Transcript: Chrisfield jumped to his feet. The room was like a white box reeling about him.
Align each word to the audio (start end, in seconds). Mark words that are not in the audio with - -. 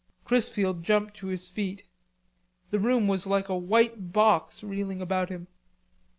Chrisfield 0.25 0.81
jumped 0.81 1.13
to 1.17 1.27
his 1.27 1.47
feet. 1.47 1.83
The 2.71 2.79
room 2.79 3.07
was 3.07 3.27
like 3.27 3.49
a 3.49 3.55
white 3.55 4.11
box 4.11 4.63
reeling 4.63 4.99
about 4.99 5.29
him. 5.29 5.47